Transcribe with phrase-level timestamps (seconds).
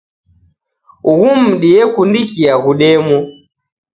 [1.11, 3.17] Ughu mudi yekundikia ghudemo.